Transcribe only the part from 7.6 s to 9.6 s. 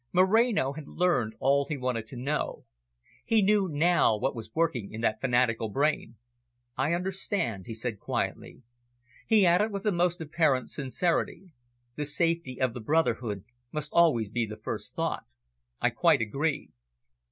he said quietly. He